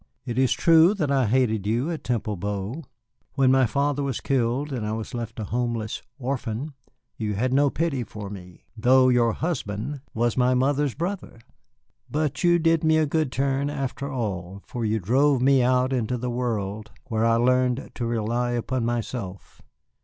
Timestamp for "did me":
12.57-12.97